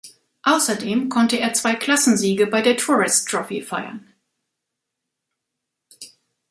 [0.41, 4.03] Außerdem konnte er zwei Klassensiege bei der Tourist Trophy feiern.